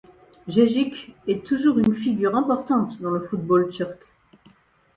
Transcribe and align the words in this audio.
Gegić 0.47 1.13
est 1.27 1.45
toujours 1.45 1.77
une 1.77 1.93
figure 1.93 2.35
importante 2.35 2.99
dans 3.03 3.11
le 3.11 3.19
football 3.19 3.69
turc. 3.69 3.99